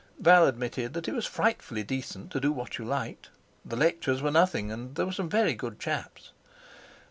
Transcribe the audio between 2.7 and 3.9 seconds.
you liked; the